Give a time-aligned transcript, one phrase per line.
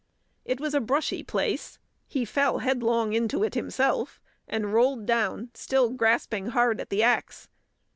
[0.45, 5.91] It was a brushy place; he fell headlong into it himself, and rolled down, still
[5.91, 7.47] grasping hard at the axe.